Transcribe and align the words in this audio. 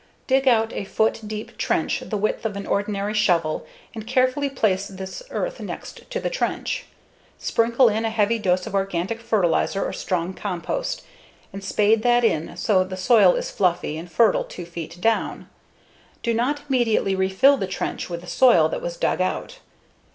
Dig 0.25 0.47
out 0.47 0.73
a 0.73 0.83
foot 0.83 1.19
deep 1.27 1.55
trench 1.59 1.99
the 1.99 2.17
width 2.17 2.43
of 2.43 2.55
an 2.57 2.65
ordinary 2.65 3.13
shovel 3.13 3.67
and 3.93 4.07
carefully 4.07 4.49
place 4.49 4.87
this 4.87 5.21
earth 5.29 5.59
next 5.59 6.09
to 6.09 6.19
the 6.19 6.27
trench. 6.31 6.85
Sprinkle 7.37 7.87
in 7.87 8.03
a 8.03 8.09
heavy 8.09 8.39
dose 8.39 8.65
of 8.65 8.73
organic 8.73 9.19
fertilizer 9.21 9.85
or 9.85 9.93
strong 9.93 10.33
compost, 10.33 11.03
and 11.53 11.63
spade 11.63 12.01
that 12.01 12.23
in 12.23 12.57
so 12.57 12.83
the 12.83 12.97
soil 12.97 13.35
is 13.35 13.51
fluffy 13.51 13.95
and 13.95 14.11
fertile 14.11 14.43
2 14.43 14.65
feet 14.65 14.99
down. 14.99 15.47
Do 16.23 16.33
not 16.33 16.63
immediately 16.67 17.13
refill 17.15 17.57
the 17.57 17.67
trench 17.67 18.09
with 18.09 18.21
the 18.21 18.25
soil 18.27 18.69
that 18.69 18.81
was 18.81 18.97
dug 18.97 19.21
out. 19.21 19.59